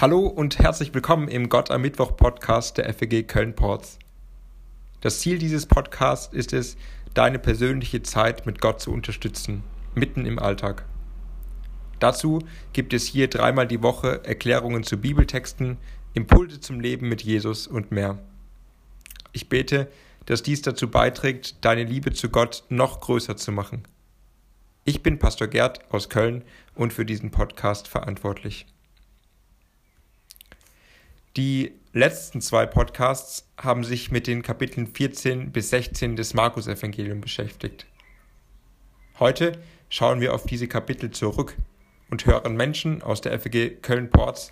[0.00, 3.98] Hallo und herzlich willkommen im Gott am Mittwoch Podcast der FEG Köln-Ports.
[5.02, 6.78] Das Ziel dieses Podcasts ist es,
[7.12, 9.62] deine persönliche Zeit mit Gott zu unterstützen,
[9.94, 10.86] mitten im Alltag.
[11.98, 12.38] Dazu
[12.72, 15.76] gibt es hier dreimal die Woche Erklärungen zu Bibeltexten,
[16.14, 18.18] Impulse zum Leben mit Jesus und mehr.
[19.32, 19.86] Ich bete,
[20.24, 23.82] dass dies dazu beiträgt, deine Liebe zu Gott noch größer zu machen.
[24.86, 26.42] Ich bin Pastor Gerd aus Köln
[26.74, 28.64] und für diesen Podcast verantwortlich.
[31.36, 37.86] Die letzten zwei Podcasts haben sich mit den Kapiteln 14 bis 16 des Markus-Evangeliums beschäftigt.
[39.20, 39.52] Heute
[39.88, 41.56] schauen wir auf diese Kapitel zurück
[42.10, 44.50] und hören Menschen aus der FG Köln-Ports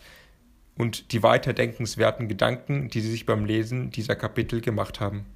[0.77, 5.27] und die weiterdenkenswerten Gedanken, die sie sich beim Lesen dieser Kapitel gemacht haben.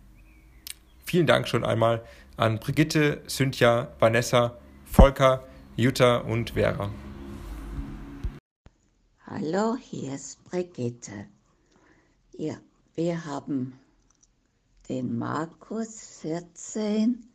[1.04, 2.04] Vielen Dank schon einmal
[2.36, 5.42] an Brigitte, Cynthia, Vanessa, Volker,
[5.74, 6.90] Jutta und Vera.
[9.34, 11.26] Hallo, hier ist Brigitte.
[12.36, 12.60] Ja,
[12.94, 13.80] wir haben
[14.90, 17.30] den Markus 14,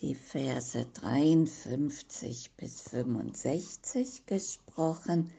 [0.00, 5.32] die Verse 53 bis 65 gesprochen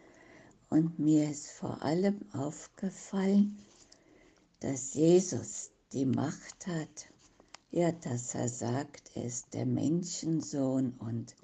[0.72, 3.60] und mir ist vor allem aufgefallen,
[4.62, 7.08] dass Jesus die Macht hat,
[7.70, 11.36] ja, dass er sagt, er ist der Menschensohn und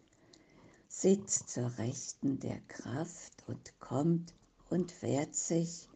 [0.96, 4.34] sitzt zur Rechten der Kraft und kommt
[4.70, 5.90] und wehrt sich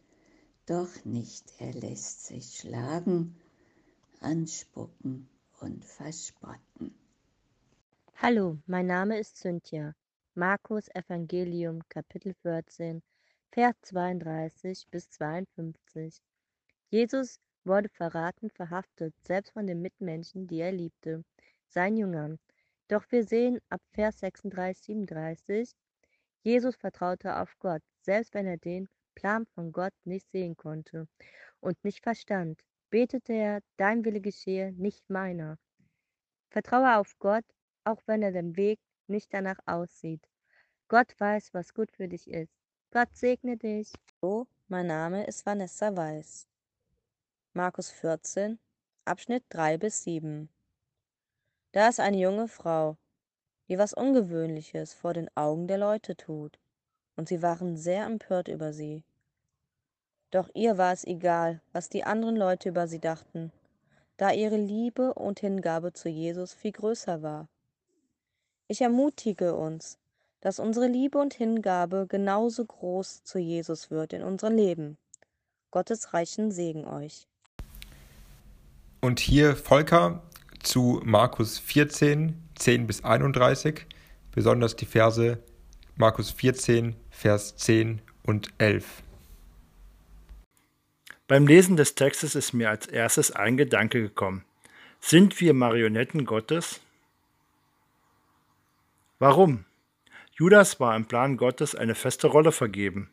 [0.66, 3.36] doch nicht, er lässt sich schlagen,
[4.20, 5.28] anspucken
[5.60, 6.92] und verspotten.
[8.16, 9.94] Hallo, mein Name ist Cynthia.
[10.34, 13.00] Markus Evangelium Kapitel 14,
[13.52, 16.20] Vers 32 bis 52.
[16.90, 21.24] Jesus wurde verraten, verhaftet, selbst von den Mitmenschen, die er liebte,
[21.68, 22.38] seinen Jüngern.
[22.88, 25.74] Doch wir sehen ab Vers 36, 37,
[26.42, 31.06] Jesus vertraute auf Gott, selbst wenn er den Plan von Gott nicht sehen konnte
[31.60, 35.58] und nicht verstand, betete er, dein Wille geschehe, nicht meiner.
[36.48, 37.44] Vertraue auf Gott,
[37.84, 40.26] auch wenn er den Weg nicht danach aussieht.
[40.88, 42.52] Gott weiß, was gut für dich ist.
[42.90, 43.92] Gott segne dich.
[44.22, 46.48] Hallo, mein Name ist Vanessa Weiß.
[47.52, 48.58] Markus 14,
[49.04, 50.48] Abschnitt 3 bis 7.
[51.72, 52.96] Da ist eine junge Frau,
[53.68, 56.58] die was Ungewöhnliches vor den Augen der Leute tut,
[57.16, 59.02] und sie waren sehr empört über sie.
[60.30, 63.52] Doch ihr war es egal, was die anderen Leute über sie dachten,
[64.16, 67.48] da ihre Liebe und Hingabe zu Jesus viel größer war.
[68.66, 69.98] Ich ermutige uns,
[70.40, 74.98] dass unsere Liebe und Hingabe genauso groß zu Jesus wird in unserem Leben.
[75.70, 77.26] Gottes reichen Segen euch.
[79.00, 80.22] Und hier Volker
[80.62, 83.86] zu Markus 14, 10 bis 31,
[84.32, 85.38] besonders die Verse
[85.96, 89.02] Markus 14, Vers 10 und 11.
[91.26, 94.44] Beim Lesen des Textes ist mir als erstes ein Gedanke gekommen.
[95.00, 96.80] Sind wir Marionetten Gottes?
[99.18, 99.64] Warum?
[100.32, 103.10] Judas war im Plan Gottes eine feste Rolle vergeben.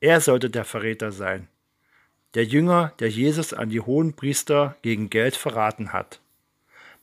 [0.00, 1.48] Er sollte der Verräter sein.
[2.34, 6.20] Der Jünger, der Jesus an die hohen Priester gegen Geld verraten hat.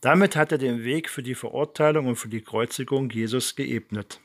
[0.04, 4.20] Damit hat er den Weg für die Verurteilung und für die Kreuzigung Jesus geebnet.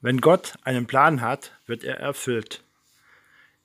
[0.00, 2.62] Wenn Gott einen Plan hat, wird er erfüllt.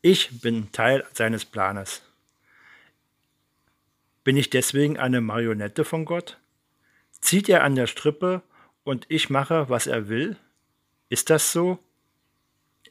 [0.02, 2.02] Ich bin Teil seines Planes.
[4.24, 6.40] Bin ich deswegen eine Marionette von Gott?
[7.12, 8.42] Zieht er an der Strippe
[8.84, 10.38] und ich mache, was er will?
[11.10, 11.78] Ist das so?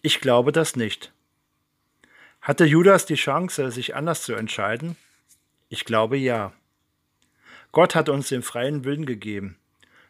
[0.03, 1.12] Ich glaube das nicht.
[2.47, 4.97] Hatte Judas die Chance, sich anders zu entscheiden?
[5.69, 6.53] Ich glaube ja.
[7.73, 9.59] Gott hat uns den freien Willen gegeben.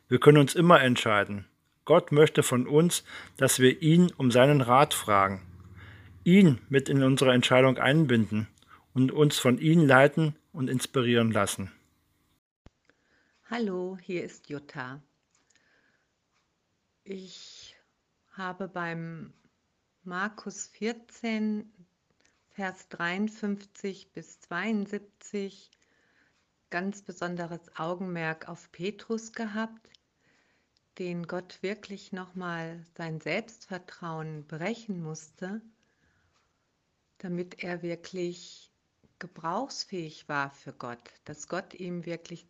[0.07, 1.47] Wir können uns immer entscheiden.
[1.87, 3.05] Gott möchte von uns,
[3.39, 5.41] dass wir ihn um seinen Rat fragen,
[6.25, 8.49] ihn mit in unsere Entscheidung einbinden
[8.93, 11.73] und uns von ihm leiten und inspirieren lassen.
[13.49, 15.01] Hallo, hier ist Jutta.
[17.03, 17.75] Ich
[18.33, 19.33] habe beim
[20.05, 21.72] Markus 14,
[22.57, 25.71] Vers 53 bis 72
[26.71, 29.91] ganz besonderes Augenmerk auf Petrus gehabt
[30.99, 35.61] den Gott wirklich nochmal sein Selbstvertrauen brechen musste,
[37.19, 38.73] damit er wirklich
[39.19, 42.47] gebrauchsfähig war für Gott, dass Gott ihm wirklich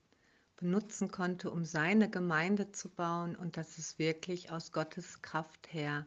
[0.55, 6.07] benutzen konnte, um seine Gemeinde zu bauen und dass es wirklich aus Gottes Kraft her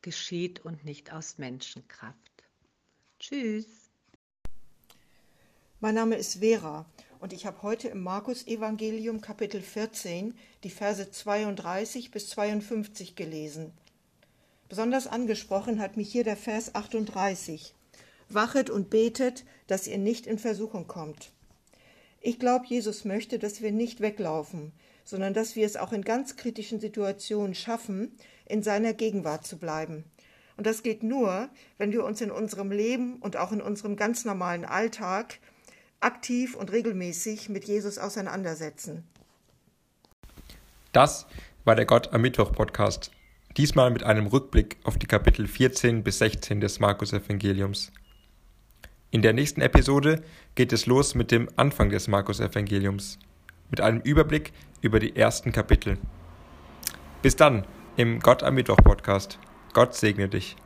[0.00, 2.37] geschieht und nicht aus Menschenkraft.
[3.18, 3.66] Tschüss.
[5.80, 6.86] Mein Name ist Vera
[7.18, 13.72] und ich habe heute im Markus Evangelium Kapitel 14 die Verse 32 bis 52 gelesen.
[14.68, 17.74] Besonders angesprochen hat mich hier der Vers 38.
[18.28, 21.32] Wachet und betet, dass ihr nicht in Versuchung kommt.
[22.20, 24.70] Ich glaube, Jesus möchte, dass wir nicht weglaufen,
[25.04, 28.16] sondern dass wir es auch in ganz kritischen Situationen schaffen,
[28.46, 30.04] in seiner Gegenwart zu bleiben.
[30.58, 34.24] Und das geht nur, wenn wir uns in unserem Leben und auch in unserem ganz
[34.24, 35.38] normalen Alltag
[36.00, 39.04] aktiv und regelmäßig mit Jesus auseinandersetzen.
[40.90, 41.28] Das
[41.64, 43.12] war der Gott am Mittwoch Podcast.
[43.56, 47.92] Diesmal mit einem Rückblick auf die Kapitel 14 bis 16 des Markus Evangeliums.
[49.12, 50.24] In der nächsten Episode
[50.56, 53.20] geht es los mit dem Anfang des Markus Evangeliums,
[53.70, 54.52] mit einem Überblick
[54.82, 55.98] über die ersten Kapitel.
[57.22, 57.64] Bis dann
[57.96, 59.38] im Gott am Mittwoch Podcast.
[59.72, 60.56] Gott segne dich.